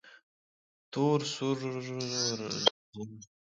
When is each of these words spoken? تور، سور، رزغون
تور، 0.91 1.19
سور، 1.35 1.57
رزغون 1.73 3.11